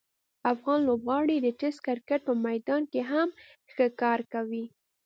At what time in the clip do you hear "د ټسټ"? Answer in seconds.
1.41-1.79